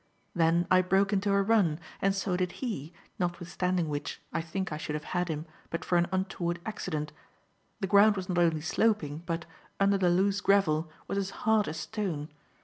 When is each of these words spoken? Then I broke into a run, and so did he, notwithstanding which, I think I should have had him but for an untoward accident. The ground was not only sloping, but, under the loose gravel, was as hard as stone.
Then 0.33 0.65
I 0.71 0.81
broke 0.81 1.13
into 1.13 1.31
a 1.31 1.43
run, 1.43 1.79
and 2.01 2.15
so 2.15 2.35
did 2.35 2.53
he, 2.53 2.91
notwithstanding 3.19 3.87
which, 3.87 4.19
I 4.33 4.41
think 4.41 4.71
I 4.71 4.77
should 4.77 4.95
have 4.95 5.03
had 5.13 5.27
him 5.27 5.45
but 5.69 5.85
for 5.85 5.95
an 5.99 6.07
untoward 6.11 6.59
accident. 6.65 7.13
The 7.81 7.85
ground 7.85 8.15
was 8.15 8.27
not 8.27 8.39
only 8.39 8.61
sloping, 8.61 9.21
but, 9.27 9.45
under 9.79 9.99
the 9.99 10.09
loose 10.09 10.41
gravel, 10.41 10.89
was 11.07 11.19
as 11.19 11.29
hard 11.45 11.67
as 11.67 11.77
stone. 11.77 12.29